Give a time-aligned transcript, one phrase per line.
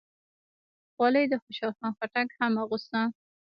[0.95, 3.01] خولۍ د خوشحال خان خټک هم اغوسته.